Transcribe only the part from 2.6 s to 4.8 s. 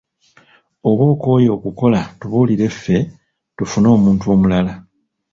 ffe tufune omuntu omulala.